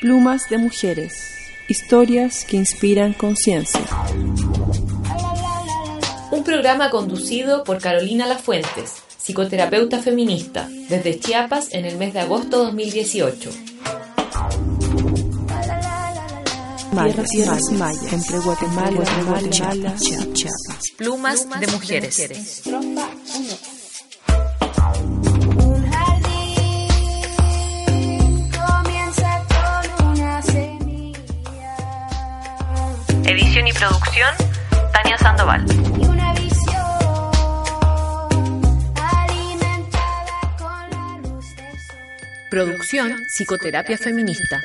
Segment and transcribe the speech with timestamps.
[0.00, 1.12] Plumas de mujeres.
[1.66, 3.80] Historias que inspiran conciencia.
[6.30, 12.58] Un programa conducido por Carolina Lafuentes, psicoterapeuta feminista, desde Chiapas en el mes de agosto
[12.58, 13.50] 2018.
[16.92, 19.46] Tierras, tierras mayas, entre Guatemala, Guatemala,
[20.00, 20.82] y Chiapas.
[20.96, 22.62] Plumas de mujeres.
[33.78, 34.34] Producción,
[34.92, 35.64] Tania Sandoval.
[36.00, 36.74] y una visión
[38.96, 41.98] alimentada con la luz del sol.
[42.50, 44.60] Producción, psicoterapia feminista.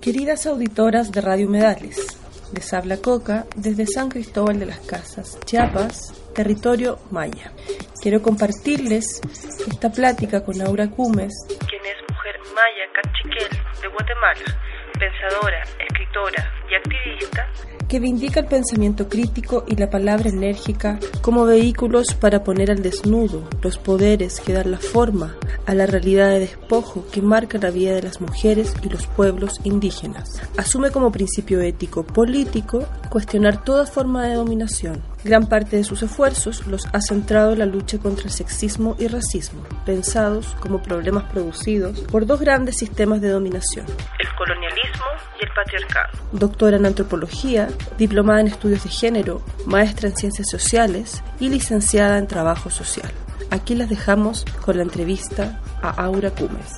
[0.00, 2.18] Queridas auditoras de Radio Humedales,
[2.54, 7.52] les habla Coca desde San Cristóbal de las Casas, Chiapas, territorio maya.
[8.00, 9.20] Quiero compartirles
[9.66, 11.34] esta plática con Aura Cumes,
[11.68, 14.67] quien es mujer maya cachiquel de Guatemala,
[14.98, 17.46] pensadora, escritora y activista,
[17.88, 23.48] que vindica el pensamiento crítico y la palabra enérgica como vehículos para poner al desnudo
[23.62, 27.94] los poderes que dan la forma a la realidad de despojo que marca la vida
[27.94, 30.42] de las mujeres y los pueblos indígenas.
[30.56, 35.02] Asume como principio ético político cuestionar toda forma de dominación.
[35.28, 39.08] Gran parte de sus esfuerzos los ha centrado en la lucha contra el sexismo y
[39.08, 45.04] racismo, pensados como problemas producidos por dos grandes sistemas de dominación, el colonialismo
[45.38, 46.18] y el patriarcado.
[46.32, 47.68] Doctora en antropología,
[47.98, 53.12] diplomada en estudios de género, maestra en ciencias sociales y licenciada en trabajo social.
[53.50, 56.72] Aquí las dejamos con la entrevista a Aura Cumes.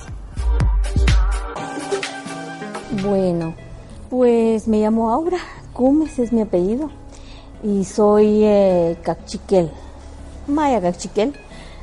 [3.01, 3.55] Bueno,
[4.09, 5.39] pues me llamo Aura,
[5.71, 6.91] Cumes es mi apellido
[7.63, 9.69] y soy eh, cachiquel,
[10.47, 11.33] maya cachiquel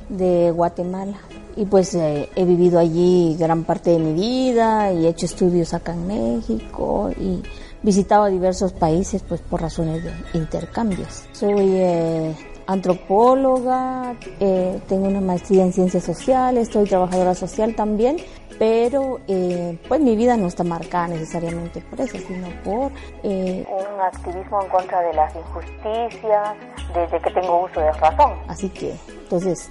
[0.08, 1.18] de Guatemala.
[1.56, 5.74] Y pues eh, he vivido allí gran parte de mi vida y he hecho estudios
[5.74, 7.42] acá en México y
[7.82, 11.24] visitado diversos países pues por razones de intercambios.
[11.32, 12.34] Soy eh,
[12.68, 18.18] antropóloga, eh, tengo una maestría en ciencias sociales, soy trabajadora social también,
[18.58, 22.92] pero eh, pues mi vida no está marcada necesariamente por eso, sino por
[23.22, 26.56] eh, un activismo en contra de las injusticias
[26.94, 28.32] desde que tengo uso de razón.
[28.48, 29.70] Así que, entonces,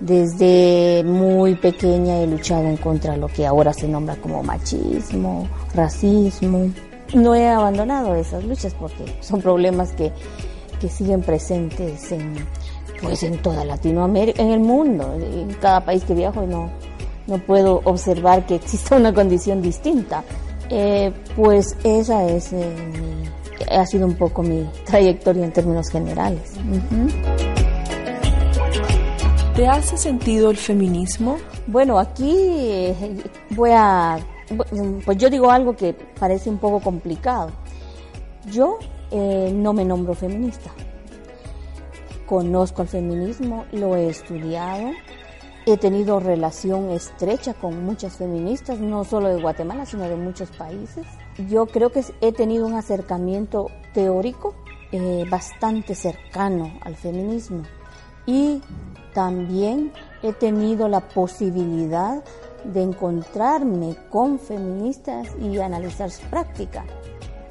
[0.00, 5.46] desde muy pequeña he luchado en contra de lo que ahora se nombra como machismo,
[5.76, 6.72] racismo.
[7.14, 10.10] No he abandonado esas luchas porque son problemas que,
[10.82, 12.34] que siguen presentes en,
[13.00, 16.68] pues en toda Latinoamérica, en el mundo, en cada país que viajo no,
[17.28, 20.24] no puedo observar que exista una condición distinta.
[20.68, 22.68] Eh, pues esa es eh,
[23.00, 23.28] mi-
[23.70, 26.50] ha sido un poco mi trayectoria en términos generales.
[29.54, 31.36] ¿Te hace sentido el feminismo?
[31.66, 32.94] Bueno, aquí eh,
[33.50, 34.18] voy a,
[35.04, 37.50] pues yo digo algo que parece un poco complicado.
[38.50, 38.78] Yo
[39.12, 40.70] eh, no me nombro feminista.
[42.26, 44.90] Conozco el feminismo, lo he estudiado,
[45.66, 51.06] he tenido relación estrecha con muchas feministas, no solo de Guatemala, sino de muchos países.
[51.48, 54.54] Yo creo que he tenido un acercamiento teórico
[54.92, 57.62] eh, bastante cercano al feminismo
[58.26, 58.60] y
[59.14, 59.92] también
[60.22, 62.22] he tenido la posibilidad
[62.64, 66.84] de encontrarme con feministas y analizar su práctica.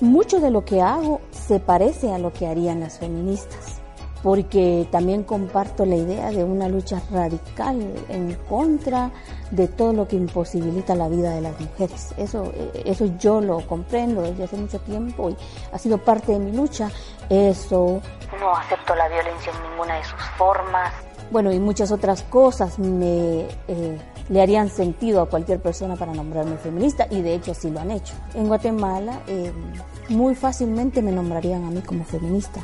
[0.02, 3.80] Mucho de lo que hago se parece a lo que harían las feministas,
[4.24, 7.80] porque también comparto la idea de una lucha radical
[8.10, 9.12] en contra
[9.52, 12.16] de todo lo que imposibilita la vida de las mujeres.
[12.18, 15.38] Eso, eh, eso yo lo comprendo desde hace mucho tiempo y
[15.72, 16.90] ha sido parte de mi lucha.
[17.30, 18.02] Eso,
[18.40, 20.92] no acepto la violencia en ninguna de sus formas.
[21.30, 24.00] Bueno, y muchas otras cosas me eh,
[24.30, 27.92] le harían sentido a cualquier persona para nombrarme feminista y de hecho así lo han
[27.92, 28.14] hecho.
[28.34, 29.52] En Guatemala eh,
[30.10, 32.62] muy fácilmente me nombrarían a mí como feminista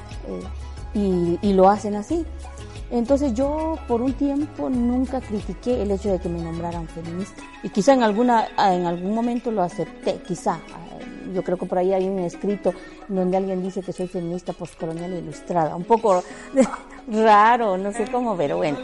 [0.93, 2.25] eh, y, lo hacen así.
[2.89, 7.69] Entonces yo por un tiempo nunca critiqué el hecho de que me nombraran feminista y
[7.69, 10.59] quizá en alguna en algún momento lo acepté, quizá.
[11.33, 12.73] Yo creo que por ahí hay un escrito
[13.09, 16.23] donde alguien dice que soy feminista postcolonial ilustrada, un poco
[17.07, 18.77] raro, no sé cómo, pero bueno.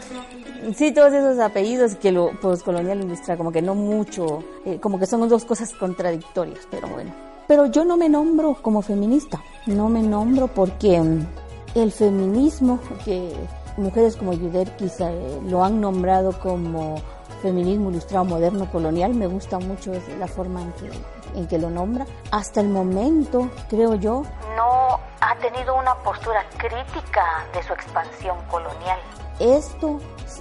[0.74, 5.06] Sí, todos esos apellidos que lo postcolonial ilustrada, como que no mucho, eh, como que
[5.06, 7.12] son dos cosas contradictorias, pero bueno.
[7.46, 11.26] Pero yo no me nombro como feminista, no me nombro porque mm,
[11.74, 13.34] el feminismo, que
[13.76, 16.96] mujeres como Yuderkis eh, lo han nombrado como
[17.42, 22.06] feminismo ilustrado moderno colonial, me gusta mucho la forma en que, en que lo nombra.
[22.30, 24.22] Hasta el momento, creo yo,
[24.56, 28.98] no ha tenido una postura crítica de su expansión colonial.
[29.40, 29.98] Esto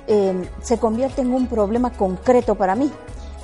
[0.07, 2.91] eh, se convierte en un problema concreto para mí.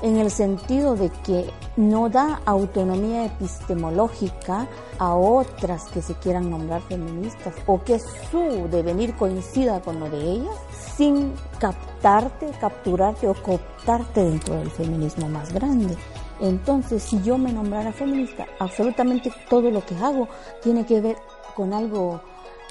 [0.02, 4.66] en el sentido de que no da autonomía epistemológica
[4.98, 10.22] a otras que se quieran nombrar feministas o que su devenir coincida con lo de
[10.22, 10.56] ellas
[10.96, 15.98] sin captarte, capturarte o cooptarte dentro del feminismo más grande.
[16.40, 20.28] Entonces, si yo me nombrara feminista, absolutamente todo lo que hago
[20.62, 21.18] tiene que ver
[21.56, 22.22] con algo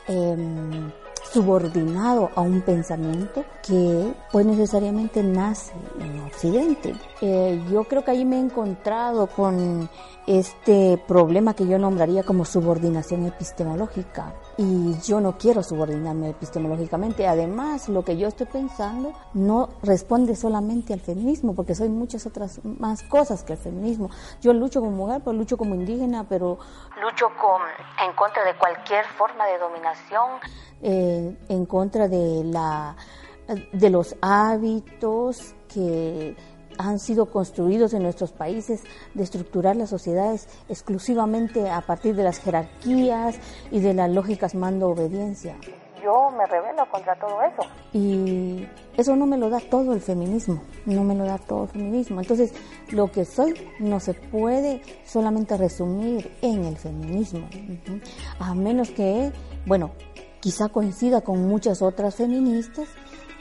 [0.07, 0.91] em,
[1.33, 6.95] subordinado a un pensamiento que pues necesariamente nace en Occidente.
[7.21, 9.89] Eh, yo creo que ahí me he encontrado con
[10.29, 17.27] este problema que yo nombraría como subordinación epistemológica y yo no quiero subordinarme epistemológicamente.
[17.27, 22.61] Además, lo que yo estoy pensando no responde solamente al feminismo, porque soy muchas otras
[22.65, 24.11] más cosas que el feminismo.
[24.41, 26.59] Yo lucho como mujer, pero lucho como indígena, pero
[27.03, 27.63] lucho con,
[28.07, 30.31] en contra de cualquier forma de dominación,
[30.83, 32.97] eh, en contra de la
[33.73, 36.37] de los hábitos que
[36.79, 38.83] han sido construidos en nuestros países
[39.15, 43.37] de estructurar las sociedades exclusivamente a partir de las jerarquías
[43.71, 45.57] y de las lógicas mando-obediencia.
[46.03, 47.69] Yo me rebelo contra todo eso.
[47.93, 48.67] Y
[48.97, 52.21] eso no me lo da todo el feminismo, no me lo da todo el feminismo.
[52.21, 52.55] Entonces,
[52.91, 57.49] lo que soy no se puede solamente resumir en el feminismo,
[58.39, 59.33] a menos que,
[59.67, 59.91] bueno,
[60.41, 62.89] quizá coincida con muchas otras feministas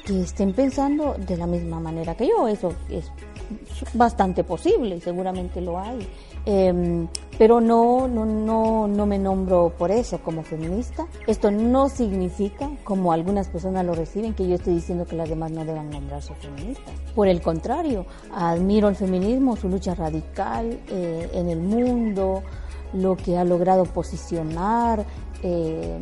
[0.08, 2.48] que estén pensando de la misma manera que yo.
[2.48, 3.12] Eso es
[3.94, 6.08] bastante posible seguramente lo hay.
[6.46, 7.08] Em,
[7.38, 11.06] pero no, no, no, no me nombro por eso como feminista.
[11.28, 15.52] Esto no significa, como algunas personas lo reciben, que yo estoy diciendo que las demás
[15.52, 16.94] no deban nombrarse feministas.
[17.14, 22.44] Por el contrario, admiro el feminismo, su lucha radical eh, en el mundo,
[22.94, 25.06] lo que ha logrado posicionar
[25.44, 25.98] eh,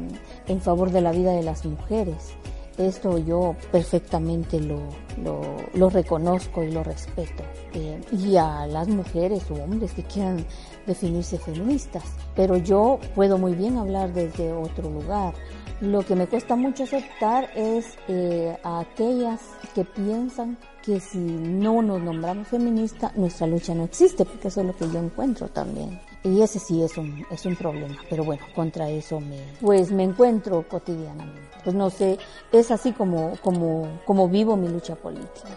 [0.47, 2.35] en favor de la vida de las mujeres.
[2.77, 4.81] Esto yo perfectamente lo,
[5.23, 5.41] lo,
[5.73, 7.43] lo reconozco y lo respeto.
[7.73, 10.45] Eh, y a las mujeres o hombres que quieran
[10.85, 12.03] definirse feministas.
[12.35, 15.33] Pero yo puedo muy bien hablar desde otro lugar.
[15.81, 19.41] Lo que me cuesta mucho aceptar es eh, a aquellas
[19.73, 24.67] que piensan que si no nos nombramos feministas, nuestra lucha no existe, porque eso es
[24.67, 25.99] lo que yo encuentro también.
[26.23, 30.03] Y ese sí es un, es un problema, pero bueno, contra eso me, pues me
[30.03, 31.54] encuentro cotidianamente.
[31.65, 32.19] Pues no sé,
[32.51, 35.49] es así como, como, como vivo mi lucha política.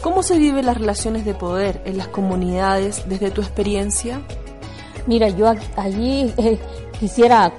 [0.00, 4.22] ¿Cómo se viven las relaciones de poder en las comunidades desde tu experiencia?
[5.06, 6.58] Mira, yo allí eh,
[6.98, 7.52] quisiera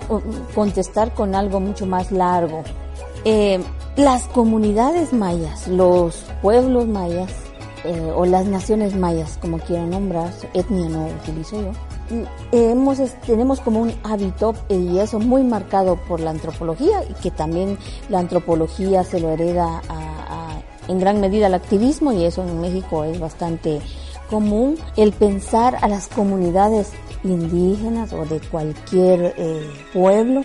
[0.56, 2.64] contestar con algo mucho más largo.
[3.24, 3.60] Eh,
[3.98, 7.32] las comunidades mayas, los pueblos mayas
[7.88, 11.72] eh, o las naciones mayas, como quieran nombrarse, etnia no utilizo yo,
[12.16, 17.32] mm, hemos, tenemos como un hábito y eso muy marcado por la antropología y que
[17.32, 17.78] también
[18.10, 23.04] la antropología se lo hereda a- en gran medida al activismo y eso en México
[23.04, 23.82] es bastante
[24.30, 24.78] común.
[24.96, 26.92] El pensar a las comunidades
[27.26, 30.44] indígenas o de cualquier eh, pueblo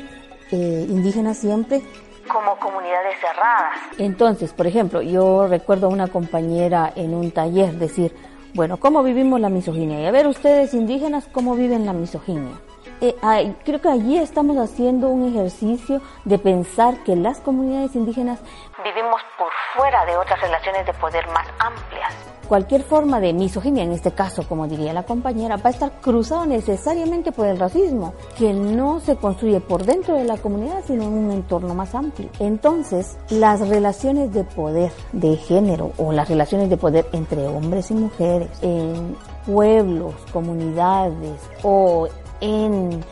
[0.50, 1.82] eh, indígena siempre
[2.30, 3.74] como comunidades cerradas.
[3.98, 8.14] Entonces, por ejemplo, yo recuerdo a una compañera en un taller decir,
[8.54, 10.00] bueno, ¿cómo vivimos la misoginia?
[10.00, 12.60] Y a ver ustedes indígenas, ¿cómo viven la misoginia?
[13.02, 18.38] Eh, ay, creo que allí estamos haciendo un ejercicio de pensar que las comunidades indígenas
[18.84, 22.14] vivimos por fuera de otras relaciones de poder más amplias.
[22.46, 26.46] Cualquier forma de misoginia, en este caso, como diría la compañera, va a estar cruzado
[26.46, 31.12] necesariamente por el racismo, que no se construye por dentro de la comunidad, sino en
[31.12, 32.28] un entorno más amplio.
[32.38, 37.94] Entonces, las relaciones de poder de género o las relaciones de poder entre hombres y
[37.94, 42.06] mujeres en pueblos, comunidades o
[42.42, 43.02] en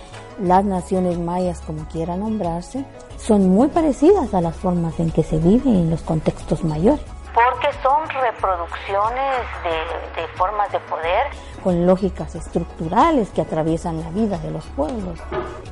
[0.43, 2.85] las naciones mayas, como quiera nombrarse,
[3.17, 7.05] son muy parecidas a las formas en que se vive en los contextos mayores.
[7.33, 11.27] Porque son reproducciones de, de formas de poder
[11.63, 15.21] con lógicas estructurales que atraviesan la vida de los pueblos.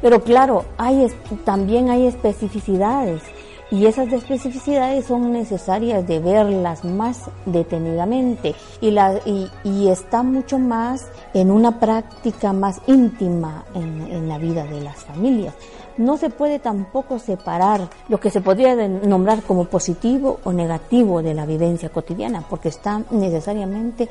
[0.01, 1.07] Pero claro, hay,
[1.45, 3.23] también hay especificidades
[3.71, 10.59] y esas especificidades son necesarias de verlas más detenidamente y, la, y, y está mucho
[10.59, 15.55] más en una práctica más íntima en, la vida de las familias.
[15.97, 21.35] No se puede tampoco separar lo que se podría nombrar como positivo o negativo de
[21.35, 24.09] la vivencia cotidiana, porque está necesariamente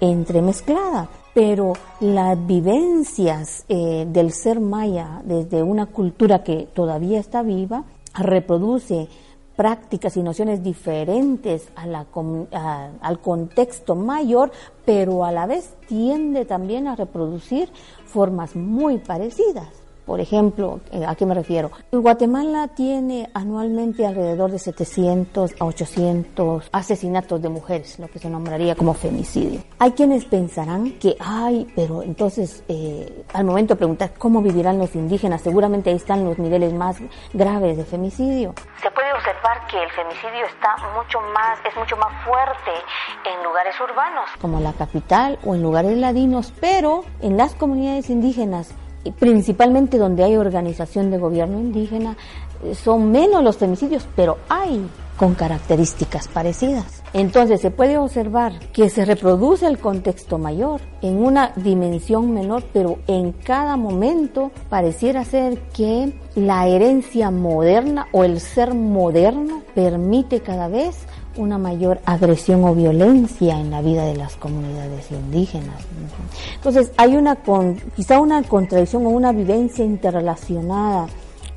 [0.00, 1.08] entremezclada.
[1.34, 7.84] Pero las vivencias eh, del ser maya desde una cultura que todavía está viva
[8.18, 9.08] reproduce
[9.56, 12.06] prácticas y nociones diferentes a la
[12.52, 14.50] a- al contexto mayor,
[14.84, 17.70] pero a la vez tiende también a reproducir
[18.04, 19.68] formas muy parecidas.
[20.06, 21.72] Por ejemplo, eh, ¿a qué me refiero?
[21.90, 28.76] Guatemala tiene anualmente alrededor de 700 a 800 asesinatos de mujeres, lo que se nombraría
[28.76, 29.60] como femicidio.
[29.80, 34.94] Hay quienes pensarán que, ay, pero entonces eh, al momento de preguntar cómo vivirán los
[34.94, 36.98] indígenas, seguramente ahí están los niveles más
[37.32, 38.54] graves de femicidio.
[38.80, 42.70] Se puede observar que el femicidio está mucho más, es mucho más fuerte
[43.24, 48.72] en lugares urbanos, como la capital o en lugares ladinos, pero en las comunidades indígenas
[49.12, 52.16] principalmente donde hay organización de gobierno indígena,
[52.64, 54.86] eh, son menos los femicidios, pero hay
[55.16, 57.02] con características parecidas.
[57.12, 62.98] Entonces se puede observar que se reproduce el contexto mayor en una dimensión menor, pero
[63.06, 70.68] en cada momento pareciera ser que la herencia moderna o el ser moderno permite cada
[70.68, 75.84] vez una mayor agresión o violencia en la vida de las comunidades indígenas.
[76.54, 81.06] Entonces hay una con, quizá una contradicción o una vivencia interrelacionada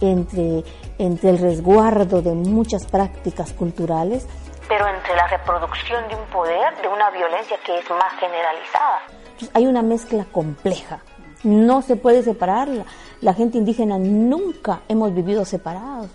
[0.01, 0.63] entre,
[0.97, 4.27] entre el resguardo de muchas prácticas culturales,
[4.67, 8.99] pero entre la reproducción de un poder, de una violencia que es más generalizada.
[9.23, 10.99] Entonces, hay una mezcla compleja.
[11.43, 12.67] No se puede separar.
[12.67, 12.85] La,
[13.21, 16.09] la gente indígena nunca hemos vivido separados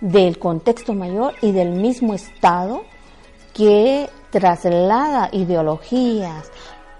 [0.00, 2.82] del contexto mayor y del mismo Estado
[3.54, 6.50] que traslada ideologías,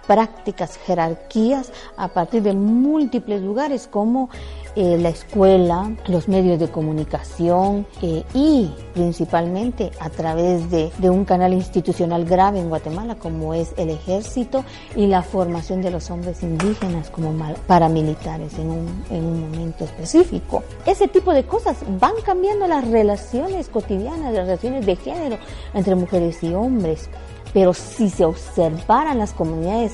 [0.07, 4.28] prácticas, jerarquías a partir de múltiples lugares como
[4.77, 11.25] eh, la escuela, los medios de comunicación eh, y principalmente a través de, de, un
[11.25, 16.43] canal institucional grave en Guatemala como es el ejército y la formación de los hombres
[16.43, 17.35] indígenas como
[17.67, 20.62] paramilitares en un, en un momento específico.
[20.87, 25.39] Ese tipo de cosas van cambiando las relaciones cotidianas, las relaciones de género
[25.75, 27.09] entre mujeres y hombres
[27.53, 29.93] pero si se observaran las comunidades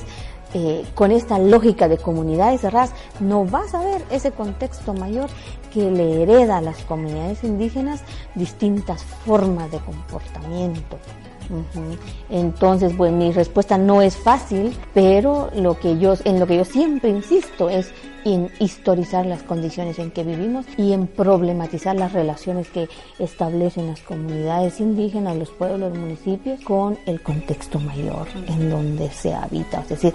[0.53, 5.29] eh, con esta lógica de comunidades cerradas, no vas a ver ese contexto mayor
[5.73, 8.01] que le hereda a las comunidades indígenas
[8.35, 10.97] distintas formas de comportamiento.
[12.29, 16.65] Entonces, pues mi respuesta no es fácil, pero lo que yo, en lo que yo
[16.65, 17.93] siempre insisto es
[18.25, 22.89] en historizar las condiciones en que vivimos y en problematizar las relaciones que
[23.19, 29.33] establecen las comunidades indígenas, los pueblos, los municipios con el contexto mayor en donde se
[29.33, 29.81] habita.
[29.81, 30.13] Es decir,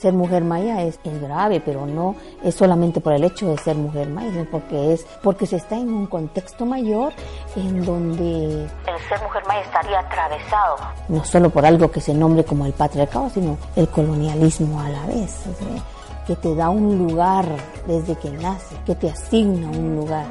[0.00, 3.76] ser mujer maya es, es, grave, pero no es solamente por el hecho de ser
[3.76, 7.12] mujer maya, sino porque es porque se está en un contexto mayor
[7.56, 10.76] en donde el ser mujer maya estaría atravesado
[11.08, 15.06] no solo por algo que se nombre como el patriarcado, sino el colonialismo a la
[15.06, 15.46] vez.
[15.46, 15.82] O sea,
[16.26, 17.46] que te da un lugar
[17.86, 20.26] desde que nace, que te asigna un lugar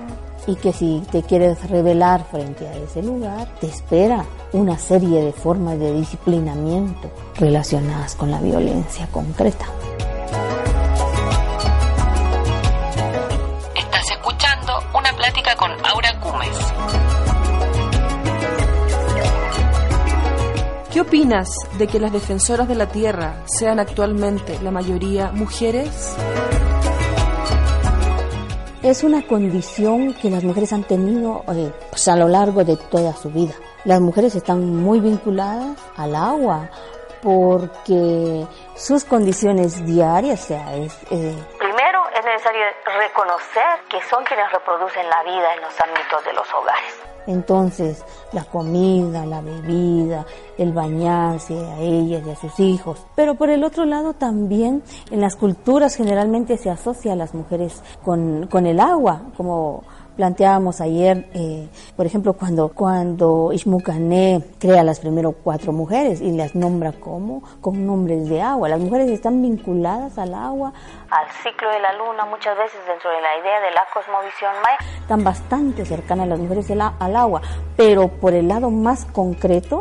[0.49, 5.31] y que si te quieres revelar frente a ese lugar, te espera una serie de
[5.31, 9.67] formas de disciplinamiento relacionadas con la violencia concreta.
[13.75, 16.57] Estás escuchando una plática con Aura Cumes.
[20.91, 26.15] ¿Qué opinas de que las defensoras de la tierra sean actualmente la mayoría mujeres?
[28.81, 33.11] Es una condición que las mujeres han tenido eh, pues a lo largo de toda
[33.11, 33.53] su vida.
[33.83, 36.69] Las mujeres están muy vinculadas al agua
[37.21, 44.49] porque sus condiciones diarias, o sea, es, eh, primero es necesario reconocer que son quienes
[44.49, 47.08] reproducen la vida en los ámbitos de los hogares.
[47.27, 50.25] Entonces, la comida, la bebida,
[50.57, 53.05] el bañarse a ellas y a sus hijos.
[53.15, 57.81] Pero por el otro lado también en las culturas generalmente se asocia a las mujeres
[58.03, 59.83] con, con el agua, como
[60.19, 66.55] planteábamos ayer, eh, por ejemplo, cuando, cuando Ishmucané crea las primeras cuatro mujeres y las
[66.55, 68.67] nombra como con nombres de agua.
[68.67, 70.73] Las mujeres están vinculadas al agua,
[71.09, 74.99] al ciclo de la luna, muchas veces dentro de la idea de la cosmovisión maya,
[74.99, 77.41] están bastante cercanas las mujeres al agua,
[77.77, 79.79] pero por el lado más concreto,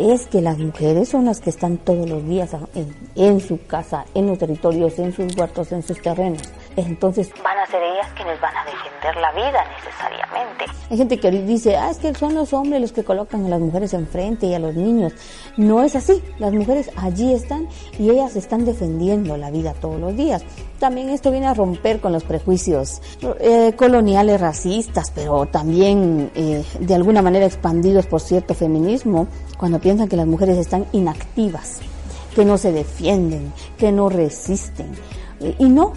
[0.00, 4.06] es que las mujeres son las que están todos los días en, en, su casa,
[4.14, 6.42] en los territorios, en sus huertos, en sus terrenos.
[6.86, 10.64] Entonces van a ser ellas quienes van a defender la vida necesariamente.
[10.90, 13.60] Hay gente que dice, ah, es que son los hombres los que colocan a las
[13.60, 15.12] mujeres enfrente y a los niños.
[15.56, 17.68] No es así, las mujeres allí están
[17.98, 20.42] y ellas están defendiendo la vida todos los días.
[20.78, 23.02] También esto viene a romper con los prejuicios
[23.40, 29.26] eh, coloniales racistas, pero también eh, de alguna manera expandidos por cierto feminismo,
[29.58, 31.80] cuando piensan que las mujeres están inactivas,
[32.34, 34.90] que no se defienden, que no resisten
[35.40, 35.92] y no,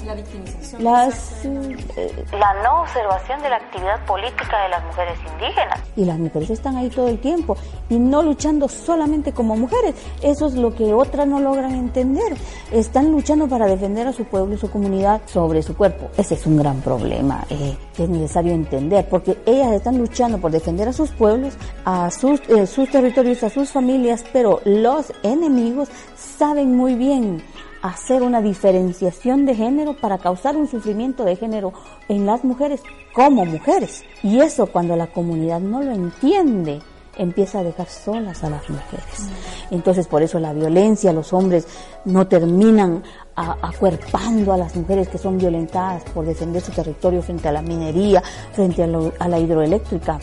[0.79, 5.79] las, eh, la no observación de la actividad política de las mujeres indígenas.
[5.97, 7.57] Y las mujeres están ahí todo el tiempo
[7.89, 9.95] y no luchando solamente como mujeres.
[10.21, 12.37] Eso es lo que otras no logran entender.
[12.71, 16.09] Están luchando para defender a su pueblo y su comunidad sobre su cuerpo.
[16.17, 20.51] Ese es un gran problema eh, que es necesario entender porque ellas están luchando por
[20.51, 25.89] defender a sus pueblos, a sus, eh, sus territorios, a sus familias, pero los enemigos
[26.15, 27.43] saben muy bien
[27.83, 31.73] hacer una diferenciación de género para causar un sufrimiento de género
[32.07, 32.81] en las mujeres
[33.13, 34.03] como mujeres.
[34.23, 36.81] Y eso cuando la comunidad no lo entiende,
[37.17, 39.27] empieza a dejar solas a las mujeres.
[39.69, 41.67] Entonces por eso la violencia, los hombres
[42.05, 43.03] no terminan
[43.35, 48.21] acuerpando a las mujeres que son violentadas por defender su territorio frente a la minería,
[48.53, 50.19] frente a, lo- a la hidroeléctrica.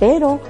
[0.00, 0.40] Pero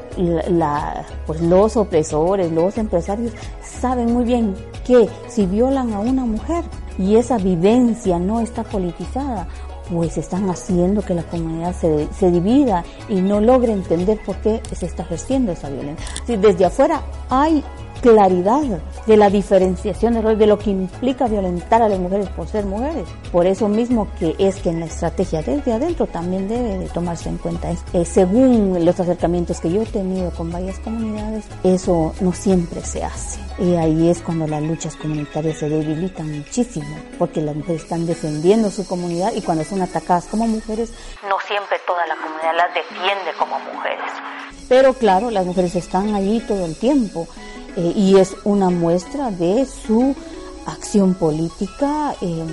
[1.27, 4.55] pues los opresores, los empresarios saben muy bien
[4.87, 6.65] que si violan a una mujer
[6.97, 9.49] y esa vivencia no está politizada,
[9.93, 14.63] pues están haciendo que la comunidad se, se divida y no logre entender por qué
[14.73, 16.07] se está ejerciendo esa violencia.
[16.27, 17.65] Si desde afuera hay
[18.01, 18.63] claridad
[19.07, 23.07] de la diferenciación de lo que implica violentar a las mujeres por ser mujeres.
[23.33, 27.29] Por eso mismo que es que en la estrategia desde adentro también debe de tomarse
[27.29, 27.71] en cuenta.
[27.93, 33.05] Eh, según los acercamientos que yo he tenido con varias comunidades, eso no siempre se
[33.05, 33.41] hace.
[33.59, 38.71] Y ahí es cuando las luchas comunitarias se debilitan muchísimo, porque las mujeres están defendiendo
[38.71, 40.93] su comunidad y cuando son atacadas como mujeres,
[41.29, 44.11] no siempre toda la comunidad las defiende como mujeres.
[44.69, 47.27] Pero claro, las mujeres están allí todo el tiempo
[47.77, 50.15] eh, y es una muestra de su
[50.67, 52.45] acción política eh,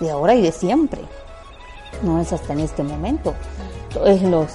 [0.00, 1.00] de ahora y de siempre.
[2.02, 3.34] No es hasta en este momento.
[4.06, 4.50] Es los,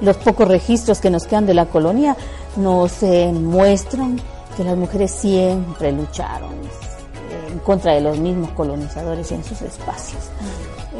[0.00, 2.16] los pocos registros que nos quedan de la colonia
[2.56, 4.20] nos eh, muestran
[4.56, 10.22] que las mujeres siempre lucharon eh, en contra de los mismos colonizadores en sus espacios.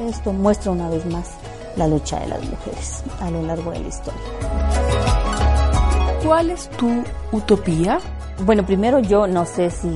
[0.09, 1.31] Esto muestra una vez más
[1.77, 4.68] la lucha de las mujeres a lo largo de la historia.
[6.25, 7.99] ¿Cuál es tu utopía?
[8.41, 9.89] Bueno, primero yo no sé si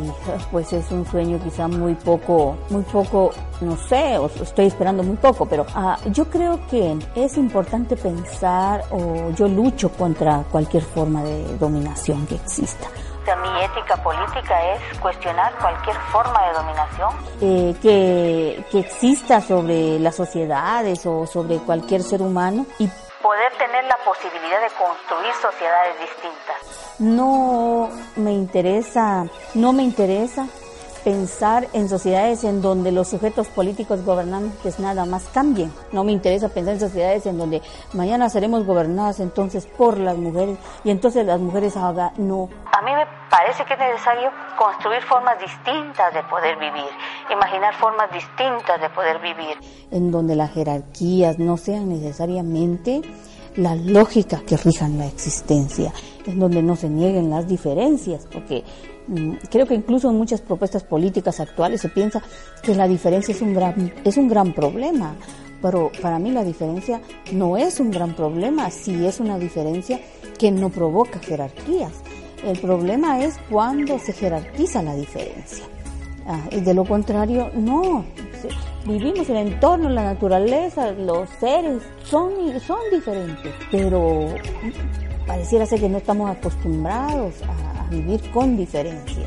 [0.51, 5.17] pues es un sueño quizá muy poco, muy poco, no sé, o estoy esperando muy
[5.17, 11.23] poco, pero ah, yo creo que es importante pensar o yo lucho contra cualquier forma
[11.23, 12.89] de dominación que exista.
[13.23, 19.41] O sea, mi ética política es cuestionar cualquier forma de dominación eh, que, que exista
[19.41, 22.89] sobre las sociedades o sobre cualquier ser humano y
[23.23, 26.99] poder tener la posibilidad de construir sociedades distintas.
[26.99, 30.47] No me interesa, no me interesa
[31.05, 35.73] pensar en sociedades en donde los sujetos políticos gobernantes nada más cambien.
[35.93, 37.63] No me interesa pensar en sociedades en donde
[37.93, 42.49] mañana seremos gobernadas entonces por las mujeres y entonces las mujeres hagan no.
[42.73, 46.91] A mí me parece que es necesario construir formas distintas de poder vivir,
[47.31, 49.57] imaginar formas distintas de poder vivir,
[49.91, 53.03] en donde las jerarquías no sean necesariamente
[53.57, 55.93] la lógica que rijan la existencia,
[56.27, 58.65] en donde no se nieguen las diferencias, porque
[59.51, 62.23] creo que incluso en muchas propuestas políticas actuales se piensa
[62.63, 65.15] que la diferencia es un gran, es un gran problema,
[65.61, 67.01] pero para mí la diferencia
[67.33, 70.01] no es un gran problema si es una diferencia
[70.39, 71.93] que no provoca jerarquías.
[72.45, 75.65] El problema es cuando se jerarquiza la diferencia.
[76.27, 78.05] Ah, y de lo contrario, no.
[78.85, 84.27] Vivimos el entorno, la naturaleza, los seres son, son diferentes, pero
[85.27, 89.23] pareciera ser que no estamos acostumbrados a, vivir con diferencia,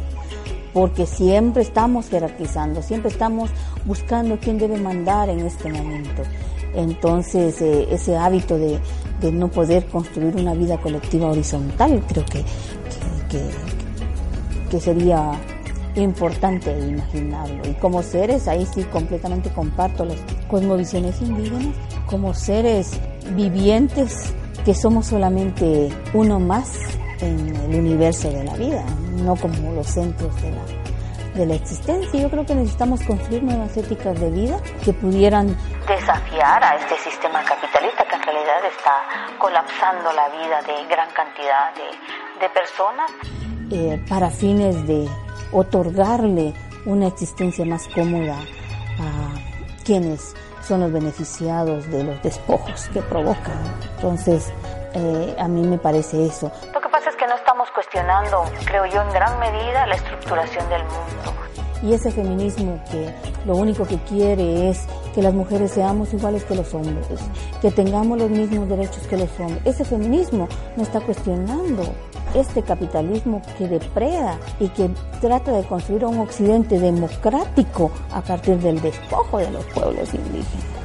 [0.74, 3.52] porque siempre estamos jerarquizando, siempre estamos
[3.86, 6.24] buscando quién debe mandar en este momento.
[6.74, 8.80] Entonces, eh, ese hábito de,
[9.32, 15.32] no poder construir una vida colectiva horizontal, creo que, que, que- que sería
[15.96, 17.70] importante imaginarlo.
[17.70, 20.18] Y como seres, ahí sí completamente comparto las
[20.50, 21.76] cosmovisiones indígenas,
[22.08, 22.92] como seres
[23.36, 26.78] vivientes que somos solamente uno más
[27.20, 28.84] en el universo de la vida,
[29.24, 30.64] no como los centros de la,
[31.36, 32.20] de la existencia.
[32.20, 35.56] Yo creo que necesitamos construir nuevas éticas de vida que pudieran
[35.88, 41.74] desafiar a este sistema capitalista que en realidad está colapsando la vida de gran cantidad
[41.76, 43.12] de, de personas
[43.72, 45.08] eh, para fines de
[45.52, 46.54] otorgarle
[46.86, 48.38] una existencia más cómoda
[49.00, 49.45] a
[49.86, 50.34] quienes
[50.68, 53.62] son los beneficiados de los despojos que provocan.
[53.96, 54.52] Entonces,
[54.94, 56.52] eh, a mí me parece eso.
[56.74, 60.68] Lo que pasa es que no estamos cuestionando, creo yo, en gran medida la estructuración
[60.70, 61.46] del mundo.
[61.84, 63.14] Y ese feminismo que
[63.46, 67.06] lo único que quiere es que las mujeres seamos iguales que los hombres,
[67.62, 69.62] que tengamos los mismos derechos que los hombres.
[69.66, 71.84] Ese feminismo no está cuestionando
[72.36, 74.90] este capitalismo que depreda y que
[75.22, 80.76] trata de construir un occidente democrático a partir del despojo de los pueblos indígenas.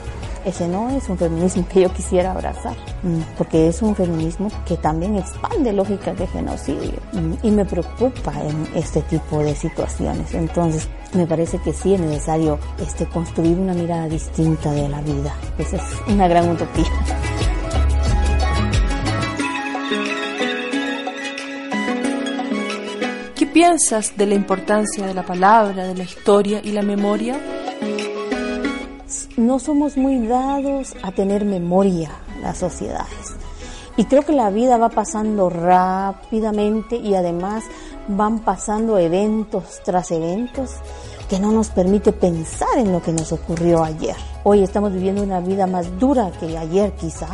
[0.44, 4.78] Ese no es un feminismo que yo quisiera abrazar, mm, porque es un feminismo que
[4.78, 10.32] también expande lógicas de genocidio mm, y me preocupa en este tipo de situaciones.
[10.32, 15.34] Entonces, me parece que sí es necesario este, construir una mirada distinta de la vida.
[15.58, 16.86] Esa es una gran utopía.
[23.61, 27.38] Piensas de la importancia de la palabra, de la historia y la memoria?
[29.37, 33.37] no somos muy dados a tener memoria las sociedades.
[33.99, 37.64] Y creo que la vida va pasando rápidamente y además
[38.09, 40.70] van pasando eventos tras eventos
[41.29, 44.16] que no nos permite pensar en lo que nos ocurrió ayer.
[44.42, 47.29] Hoy estamos viviendo una vida más dura que ayer quizá,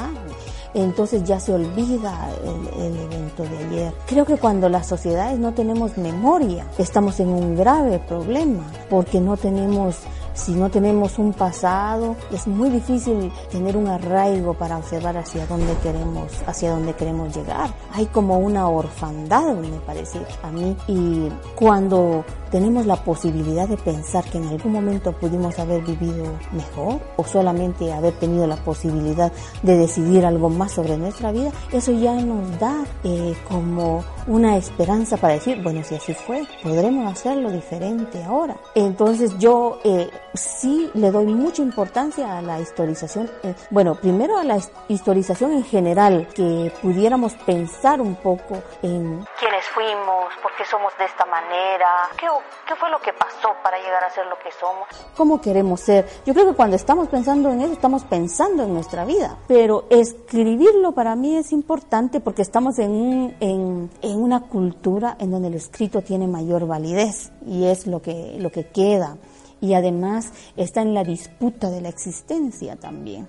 [0.83, 3.93] entonces ya se olvida el, el, evento de ayer.
[4.07, 9.37] Creo que cuando las sociedades no tenemos memoria, estamos en un grave problema, porque no
[9.37, 9.97] tenemos
[10.37, 15.75] si no tenemos un pasado, es muy difícil tener un arraigo para observar hacia dónde
[15.83, 17.71] queremos, hacia dónde queremos llegar.
[17.93, 24.25] Hay como una orfandad, me parece a mí, y cuando tenemos la posibilidad de pensar
[24.25, 29.77] que en algún momento pudimos haber vivido mejor o solamente haber tenido la posibilidad de
[29.77, 35.35] decidir algo más sobre nuestra vida, eso ya nos da eh, como una esperanza para
[35.35, 38.57] decir, bueno, si así fue, podremos hacerlo diferente ahora.
[38.75, 44.45] Entonces yo eh, sí le doy mucha importancia a la historización, eh, bueno, primero a
[44.45, 44.59] la
[44.89, 51.05] historización en general, que pudiéramos pensar un poco en quiénes fuimos, por qué somos de
[51.05, 51.87] esta manera,
[52.19, 52.27] qué,
[52.67, 54.87] qué fue lo que pasó para llegar a ser lo que somos,
[55.17, 56.07] cómo queremos ser.
[56.25, 60.93] Yo creo que cuando estamos pensando en eso, estamos pensando en nuestra vida, pero escribirlo
[60.93, 65.55] para mí es importante porque estamos en, un, en, en una cultura en donde el
[65.55, 69.17] escrito tiene mayor validez y es lo que, lo que queda
[69.61, 73.29] y además está en la disputa de la existencia también.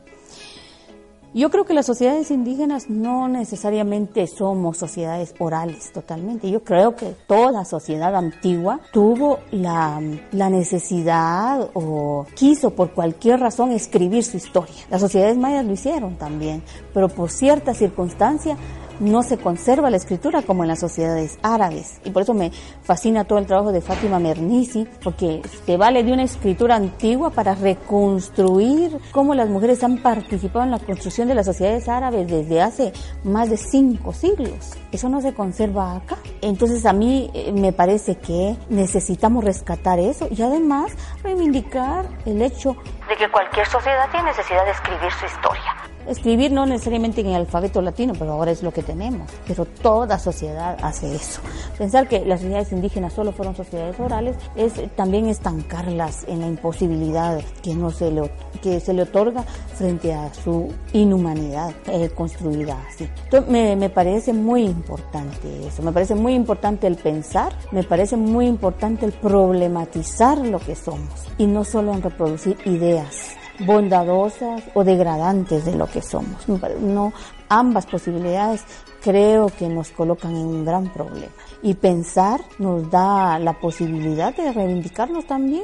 [1.33, 6.49] Yo creo que las sociedades indígenas no necesariamente somos sociedades orales totalmente.
[6.49, 13.71] Yo creo que toda sociedad antigua tuvo la, la, necesidad o quiso por cualquier razón
[13.71, 14.73] escribir su historia.
[14.89, 18.57] Las sociedades mayas lo hicieron también, pero por cierta circunstancia
[18.99, 21.99] no se conserva la escritura como en las sociedades árabes.
[22.03, 22.51] Y por eso me
[22.83, 27.55] fascina todo el trabajo de Fátima Mernissi, porque se vale de una escritura antigua para
[27.55, 32.93] reconstruir cómo las mujeres han participado en la construcción de las sociedades árabes desde hace
[33.23, 34.73] más de cinco siglos.
[34.91, 36.17] Eso no se conserva acá.
[36.41, 40.91] Entonces a mí eh, me parece que necesitamos rescatar eso y además
[41.23, 42.75] reivindicar el hecho
[43.07, 45.86] de que cualquier sociedad tiene necesidad de escribir su historia.
[46.07, 49.29] Escribir no necesariamente en el alfabeto latino, pero ahora es lo que tenemos.
[49.45, 51.41] Pero toda sociedad hace eso.
[51.77, 57.41] Pensar que las sociedades indígenas solo fueron sociedades orales es también estancarlas en la imposibilidad
[57.61, 59.43] que no se le, que se le otorga
[59.75, 63.09] frente a su inhumanidad eh, construida así.
[63.25, 65.81] Entonces me, me parece muy importante eso.
[65.83, 71.27] Me parece muy importante el pensar, me parece muy importante el problematizar lo que somos
[71.37, 76.47] y no solo en reproducir ideas bondadosas o degradantes de lo que somos.
[76.47, 77.13] No,
[77.49, 78.63] ambas posibilidades
[79.01, 81.31] creo que nos colocan en un gran problema.
[81.61, 85.63] Y pensar nos da la posibilidad de reivindicarnos también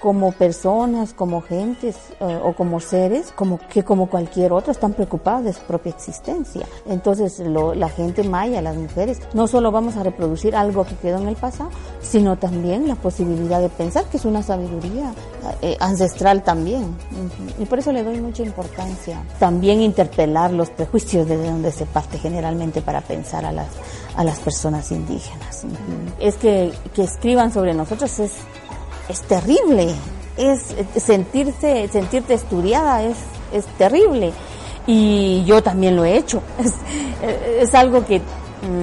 [0.00, 5.44] como personas, como gentes eh, o como seres, como que como cualquier otro están preocupados
[5.44, 6.66] de su propia existencia.
[6.86, 11.18] Entonces lo, la gente maya, las mujeres, no solo vamos a reproducir algo que quedó
[11.18, 15.12] en el pasado, sino también la posibilidad de pensar que es una sabiduría
[15.60, 16.96] eh, ancestral también.
[17.58, 19.22] Y por eso le doy mucha importancia.
[19.38, 23.68] También interpelar los prejuicios desde donde se parte generalmente para pensar a las,
[24.16, 25.64] a las personas indígenas.
[26.18, 28.32] Es que, que escriban sobre nosotros es
[29.10, 29.94] es terrible,
[30.36, 33.16] es sentirse, sentirte estudiada es,
[33.52, 34.32] es terrible.
[34.86, 36.42] Y yo también lo he hecho.
[37.22, 38.22] Es, es algo que,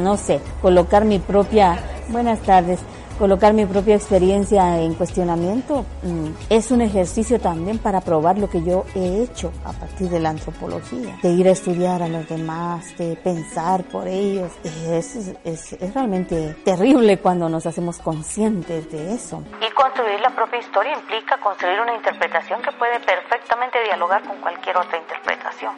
[0.04, 2.80] no sé, colocar mi propia, buenas tardes,
[3.18, 8.64] colocar mi propia experiencia en cuestionamiento mm, es un ejercicio también para probar lo que
[8.64, 12.98] yo he hecho a partir de la antropología, de ir a estudiar a los demás,
[12.98, 14.52] de pensar por ellos.
[14.64, 19.44] Es, es, es realmente terrible cuando nos hacemos conscientes de eso.
[19.62, 24.78] Y construir la propia historia implica construir una interpretación que puede perfectamente dialogar con cualquier
[24.78, 25.74] otra interpretación.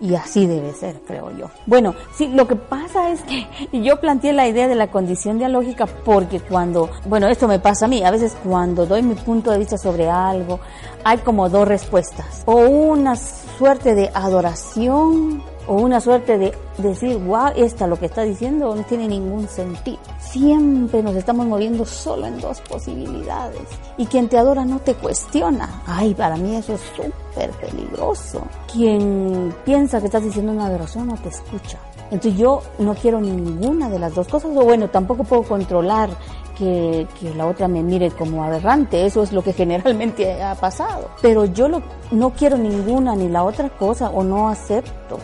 [0.00, 1.50] Y así debe ser, creo yo.
[1.66, 5.86] Bueno, sí, lo que pasa es que yo planteé la idea de la condición dialógica
[5.86, 6.75] porque cuando
[7.06, 10.08] bueno, esto me pasa a mí, a veces cuando doy mi punto de vista sobre
[10.08, 10.60] algo,
[11.04, 12.42] hay como dos respuestas.
[12.46, 18.22] O una suerte de adoración o una suerte de decir, wow, esta lo que está
[18.22, 19.98] diciendo no tiene ningún sentido.
[20.20, 23.62] Siempre nos estamos moviendo solo en dos posibilidades.
[23.96, 25.82] Y quien te adora no te cuestiona.
[25.86, 28.42] Ay, para mí eso es súper peligroso.
[28.72, 31.78] Quien piensa que estás diciendo una adoración no te escucha.
[32.10, 36.10] Entonces yo no quiero ninguna de las dos cosas, o bueno, tampoco puedo controlar
[36.58, 41.10] que, que, la otra me mire como aberrante, eso es lo que generalmente ha pasado.
[41.22, 45.18] Pero yo lo, no quiero ninguna ni la otra cosa o no acepto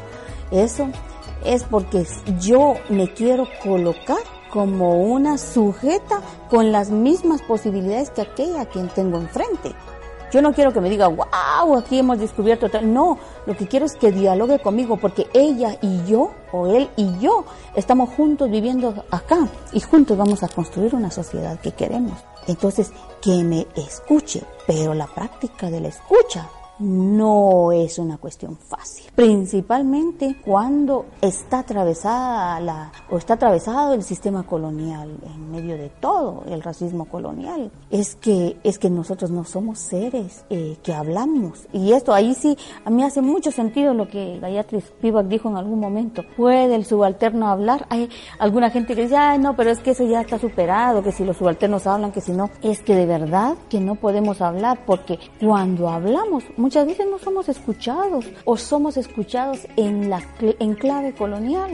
[0.52, 0.88] eso,
[1.44, 2.06] es porque
[2.38, 4.18] yo me quiero colocar
[4.50, 9.74] como una sujeta con las mismas posibilidades que aquella a quien tengo enfrente.
[10.32, 12.92] Yo no quiero que me diga, wow, aquí hemos descubierto tal.
[12.92, 17.18] No, lo que quiero es que dialogue conmigo porque ella y yo, o él y
[17.18, 22.18] yo, estamos juntos viviendo acá y juntos vamos a construir una sociedad que queremos.
[22.46, 26.48] Entonces, que me escuche, pero la práctica de la escucha
[26.82, 34.42] no es una cuestión fácil, principalmente cuando está atravesada la o está atravesado el sistema
[34.42, 37.70] colonial en medio de todo el racismo colonial.
[37.90, 42.56] Es que es que nosotros no somos seres eh, que hablamos y esto ahí sí
[42.84, 46.24] a mí hace mucho sentido lo que Gayatri Spivak dijo en algún momento.
[46.36, 47.86] Puede el subalterno hablar.
[47.88, 51.12] Hay alguna gente que dice, ay no, pero es que eso ya está superado, que
[51.12, 54.80] si los subalternos hablan, que si no, es que de verdad que no podemos hablar
[54.86, 61.12] porque cuando hablamos muchas veces no somos escuchados o somos escuchados en la en clave
[61.12, 61.70] colonial.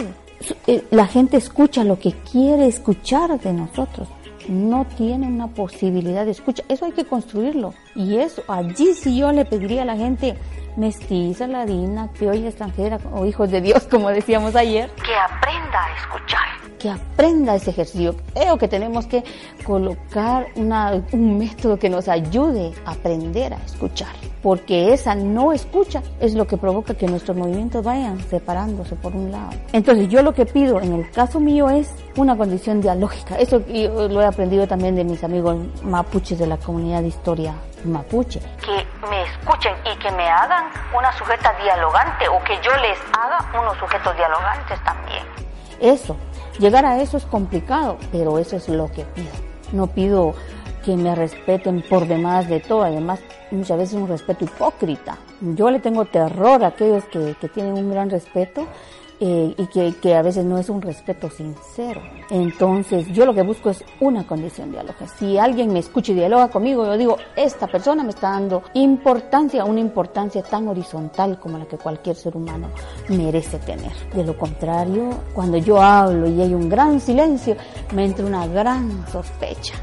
[0.91, 4.09] La gente escucha lo que quiere escuchar de nosotros.
[4.49, 6.65] No tiene una posibilidad de escucha.
[6.69, 7.75] Eso hay que construirlo.
[7.95, 10.37] Y eso, allí sí yo le pediría a la gente
[10.77, 16.49] mestiza, ladina, criolla, extranjera o hijos de Dios, como decíamos ayer, que aprenda a escuchar,
[16.79, 18.15] que aprenda ese ejercicio.
[18.35, 19.25] Creo que tenemos que
[19.65, 26.03] colocar una, un método que nos ayude a aprender a escuchar, porque esa no escucha
[26.21, 29.51] es lo que provoca que nuestros movimientos vayan separándose por un lado.
[29.73, 33.37] Entonces yo lo que pido en el caso mío es una condición dialógica.
[33.37, 37.55] Eso yo lo he aprendido también de mis amigos mapuches de la comunidad de historia
[37.85, 38.41] mapuche.
[38.65, 40.65] Que me escuchen y que me hagan
[40.97, 45.25] una sujeta dialogante o que yo les haga unos sujetos dialogantes también.
[45.81, 46.17] Eso,
[46.59, 49.29] llegar a eso es complicado, pero eso es lo que pido.
[49.73, 50.35] No pido
[50.85, 55.19] que me respeten por demás de todo, además muchas veces un respeto hipócrita.
[55.41, 58.67] Yo le tengo terror a aquellos que, que tienen un gran respeto
[59.21, 62.01] eh, y que, que, a veces no es un respeto sincero.
[62.31, 65.07] Entonces, yo lo que busco es una condición diálogo.
[65.19, 69.65] Si alguien me escucha y dialoga conmigo, yo digo, esta persona me está dando importancia,
[69.65, 72.69] una importancia tan horizontal como la que cualquier ser humano
[73.09, 73.93] merece tener.
[74.15, 77.57] De lo contrario, cuando yo hablo y hay un gran silencio,
[77.95, 79.75] me entra una gran sospecha.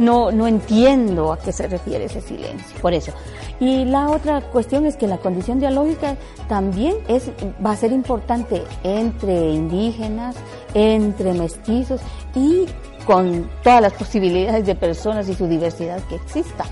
[0.00, 2.80] No, no entiendo a qué se refiere ese silencio.
[2.80, 3.12] Por eso.
[3.60, 6.16] Y la otra cuestión es que la condición dialógica
[6.48, 7.30] también es,
[7.64, 10.36] va a ser importante entre indígenas,
[10.72, 12.00] entre mestizos
[12.34, 12.64] y
[13.04, 16.64] con todas las posibilidades de personas y su diversidad que exista.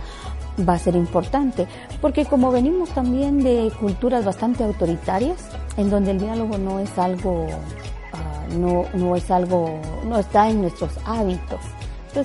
[0.66, 1.68] Va a ser importante,
[2.00, 7.44] porque como venimos también de culturas bastante autoritarias, en donde el diálogo no es algo,
[7.44, 11.60] uh, no, no es algo, no está en nuestros hábitos.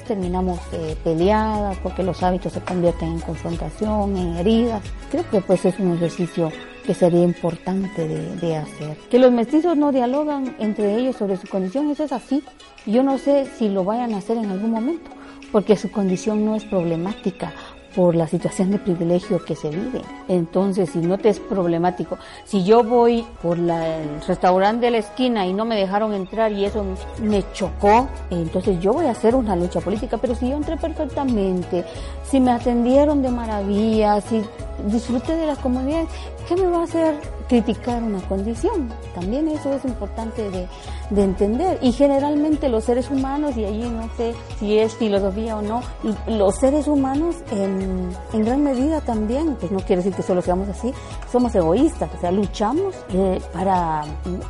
[0.02, 4.82] Terminamos eh, peleadas porque los hábitos se convierten en confrontación, en heridas.
[5.12, 6.52] Creo que pues es un ejercicio
[6.84, 8.98] que sería importante de, de, hacer.
[9.10, 12.44] Que los mestizos no dialogan entre ellos sobre su condición, eso es así.
[12.86, 15.12] Yo no sé si lo vayan a hacer en algún momento,
[15.52, 17.54] porque su condición no es problemática
[17.96, 20.02] por la situación de privilegio que se vive.
[20.28, 24.98] Entonces, si no te es problemático, si yo voy por la, el restaurante de la
[25.00, 26.84] esquina y no me dejaron entrar y eso
[27.22, 31.86] me chocó, entonces yo voy a hacer una lucha política, pero si yo entré perfectamente,
[32.30, 34.42] si me atendieron de maravilla, si
[34.88, 36.08] disfruté de las comodidades,
[36.48, 37.16] ¿qué me va a hacer
[37.48, 38.92] criticar una condición?
[39.14, 40.68] También eso es importante de,
[41.10, 41.80] de entender.
[41.82, 45.82] Y generalmente los seres humanos, y allí no sé si es filosofía o no,
[46.28, 50.70] los seres humanos en, en gran medida también, pues no quiere decir que solo seamos
[50.70, 50.94] así,
[51.32, 54.04] somos egoístas, o sea, luchamos eh, para...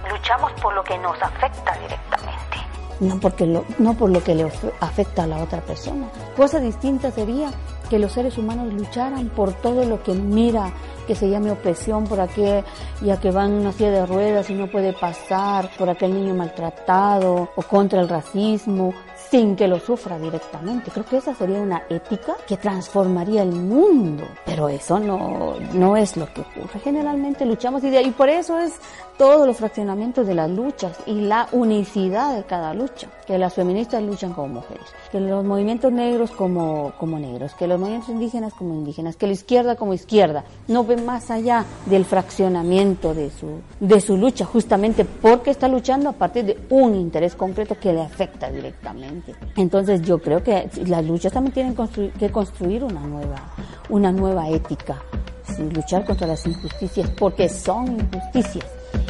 [0.09, 2.43] Luchamos por lo que nos afecta directamente
[2.99, 6.07] no porque lo, no por lo que le afecta a la otra persona.
[6.35, 7.51] Cosa distinta sería
[7.93, 10.73] que los seres humanos lucharan por todo lo que mira
[11.05, 12.63] que se llame opresión por aquel
[13.03, 17.49] ya que van una silla de ruedas y no puede pasar, por aquel niño maltratado
[17.55, 18.95] o contra el racismo
[19.33, 20.91] sin que lo sufra directamente.
[20.91, 26.15] Creo que esa sería una ética que transformaría el mundo, pero eso no, no es
[26.17, 26.79] lo que ocurre.
[26.83, 28.73] Generalmente luchamos y, y por eso es
[29.17, 34.01] todos los fraccionamientos de las luchas y la unicidad de cada lucha, que las feministas
[34.01, 38.73] luchan como mujeres, que los movimientos negros como, como negros, que los movimientos indígenas como
[38.73, 40.43] indígenas, que la izquierda como izquierda.
[40.67, 46.09] No ve más allá del fraccionamiento de su, de su lucha, justamente porque está luchando
[46.09, 49.22] a partir de un interés concreto que le afecta directamente.
[49.55, 53.53] Entonces yo creo que las luchas también tienen constru- que construir una nueva,
[53.89, 55.01] una nueva ética,
[55.55, 58.65] sí, luchar contra las injusticias porque son injusticias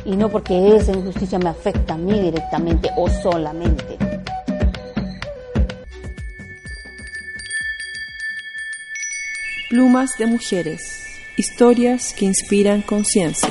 [0.06, 3.98] y no porque esa injusticia me afecta a mí directamente o solamente.
[9.70, 11.00] Plumas de mujeres.
[11.36, 13.50] Historias que inspiran conciencia.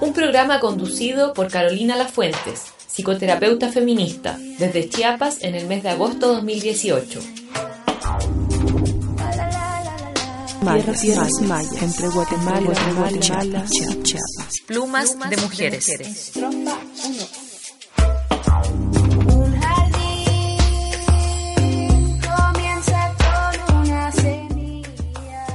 [0.00, 6.32] Un programa conducido por Carolina Lafuentes, psicoterapeuta feminista, desde Chiapas en el mes de agosto
[6.34, 7.18] 2018.
[10.60, 13.72] Tierras, tierras mayas, entre Guatemala, Guatemala, y Chiapas.
[14.66, 16.30] Plumas de mujeres.
[16.36, 16.66] Un
[19.60, 20.60] jardín
[22.22, 25.46] comienza con una semilla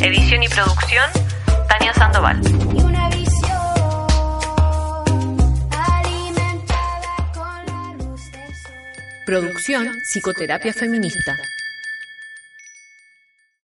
[0.00, 1.10] Edición y producción,
[1.68, 2.40] Tania Sandoval.
[9.30, 11.38] Producción, psicoterapia feminista.